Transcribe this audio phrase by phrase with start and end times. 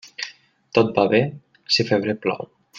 [0.77, 1.21] Tot va bé,
[1.77, 2.47] si febrer plou.